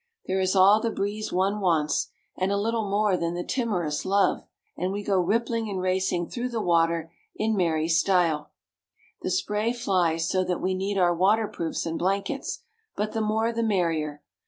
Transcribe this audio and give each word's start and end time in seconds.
There 0.25 0.39
is 0.39 0.55
all 0.55 0.79
the 0.81 0.89
breeze 0.89 1.31
one 1.31 1.59
wants, 1.61 2.09
and 2.35 2.51
a 2.51 2.57
little 2.57 2.89
more 2.89 3.15
than 3.15 3.35
the 3.35 3.43
timorous 3.43 4.03
love; 4.03 4.47
and 4.75 4.91
we 4.91 5.03
go 5.03 5.19
rippling 5.19 5.69
and 5.69 5.79
racing 5.79 6.27
through 6.27 6.49
the 6.49 6.59
water 6.59 7.13
in 7.35 7.55
merry 7.55 7.87
style. 7.87 8.49
The 9.21 9.29
spray 9.29 9.73
flies, 9.73 10.27
so 10.27 10.43
that 10.43 10.59
we 10.59 10.73
need 10.73 10.97
our 10.97 11.13
water 11.13 11.47
proofs 11.47 11.85
and 11.85 11.99
blankets; 11.99 12.63
but 12.95 13.11
the 13.11 13.21
more 13.21 13.53
the 13.53 13.61
merrier. 13.61 14.23